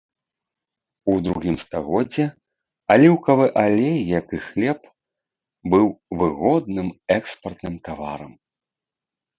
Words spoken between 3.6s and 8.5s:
алей, як і хлеб, быў выгодным экспартным таварам.